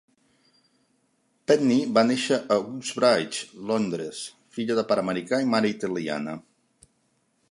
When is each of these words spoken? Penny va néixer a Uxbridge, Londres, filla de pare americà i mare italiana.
Penny 1.51 1.77
va 1.97 2.03
néixer 2.07 2.39
a 2.55 2.57
Uxbridge, 2.63 3.45
Londres, 3.73 4.23
filla 4.59 4.77
de 4.81 4.87
pare 4.93 5.07
americà 5.07 5.43
i 5.45 5.51
mare 5.55 5.73
italiana. 5.77 6.37